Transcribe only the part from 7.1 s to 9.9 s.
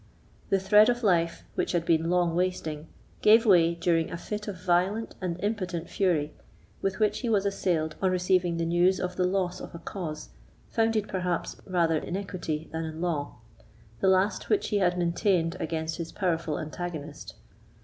he was assailed on receiving the news of the loss of a